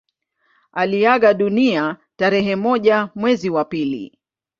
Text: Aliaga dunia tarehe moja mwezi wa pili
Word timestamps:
Aliaga 0.71 1.33
dunia 1.33 1.97
tarehe 2.15 2.55
moja 2.55 3.09
mwezi 3.15 3.49
wa 3.49 3.65
pili 3.65 4.17